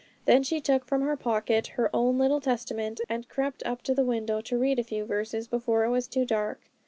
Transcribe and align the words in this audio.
Then 0.25 0.41
she 0.41 0.59
took 0.59 0.83
from 0.83 1.03
her 1.03 1.15
pocket 1.15 1.67
her 1.77 1.95
own 1.95 2.17
little 2.17 2.41
Testament, 2.41 2.99
and 3.07 3.29
crept 3.29 3.61
up 3.67 3.83
to 3.83 3.93
the 3.93 4.03
window 4.03 4.41
to 4.41 4.57
read 4.57 4.79
a 4.79 4.83
few 4.83 5.05
verses 5.05 5.47
before 5.47 5.83
it 5.83 5.89
was 5.91 6.07
too 6.07 6.25
dark. 6.25 6.59